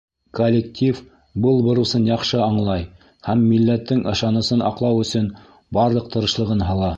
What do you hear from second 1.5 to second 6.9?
бурысын яҡшы аңлай һәм милләттең ышанысын аҡлау өсөн барлыҡ тырышлығын һала.